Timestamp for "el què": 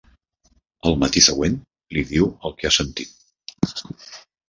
2.51-2.71